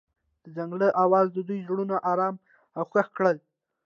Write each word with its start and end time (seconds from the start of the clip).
د 0.43 0.45
ځنګل 0.55 0.81
اواز 1.03 1.27
د 1.33 1.37
دوی 1.47 1.59
زړونه 1.67 1.95
ارامه 2.11 2.41
او 2.77 2.83
خوښ 2.91 3.07
کړل. 3.17 3.37